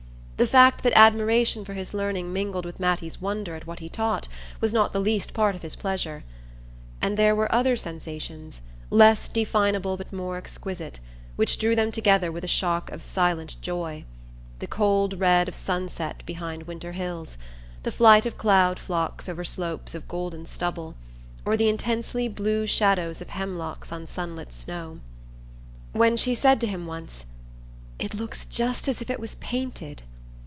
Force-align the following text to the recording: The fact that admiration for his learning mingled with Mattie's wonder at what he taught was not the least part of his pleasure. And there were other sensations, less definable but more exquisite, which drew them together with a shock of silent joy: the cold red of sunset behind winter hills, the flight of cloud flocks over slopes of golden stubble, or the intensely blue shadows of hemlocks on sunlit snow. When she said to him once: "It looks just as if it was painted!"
The 0.37 0.47
fact 0.47 0.81
that 0.81 0.93
admiration 0.97 1.63
for 1.63 1.75
his 1.75 1.93
learning 1.93 2.33
mingled 2.33 2.65
with 2.65 2.79
Mattie's 2.79 3.21
wonder 3.21 3.53
at 3.53 3.67
what 3.67 3.77
he 3.77 3.87
taught 3.87 4.27
was 4.59 4.73
not 4.73 4.91
the 4.91 4.99
least 4.99 5.35
part 5.35 5.53
of 5.53 5.61
his 5.61 5.75
pleasure. 5.75 6.23
And 6.99 7.15
there 7.15 7.35
were 7.35 7.53
other 7.53 7.77
sensations, 7.77 8.63
less 8.89 9.29
definable 9.29 9.97
but 9.97 10.11
more 10.11 10.37
exquisite, 10.37 10.99
which 11.35 11.59
drew 11.59 11.75
them 11.75 11.91
together 11.91 12.31
with 12.31 12.43
a 12.43 12.47
shock 12.47 12.89
of 12.91 13.03
silent 13.03 13.55
joy: 13.61 14.03
the 14.57 14.65
cold 14.65 15.19
red 15.19 15.47
of 15.47 15.53
sunset 15.53 16.23
behind 16.25 16.63
winter 16.63 16.93
hills, 16.93 17.37
the 17.83 17.91
flight 17.91 18.25
of 18.25 18.39
cloud 18.39 18.79
flocks 18.79 19.29
over 19.29 19.43
slopes 19.43 19.93
of 19.93 20.07
golden 20.07 20.47
stubble, 20.47 20.95
or 21.45 21.55
the 21.55 21.69
intensely 21.69 22.27
blue 22.27 22.65
shadows 22.65 23.21
of 23.21 23.29
hemlocks 23.29 23.91
on 23.91 24.07
sunlit 24.07 24.51
snow. 24.53 25.01
When 25.91 26.17
she 26.17 26.33
said 26.33 26.59
to 26.61 26.65
him 26.67 26.87
once: 26.87 27.25
"It 27.99 28.15
looks 28.15 28.47
just 28.47 28.87
as 28.87 29.03
if 29.03 29.09
it 29.11 29.19
was 29.19 29.35
painted!" 29.35 30.01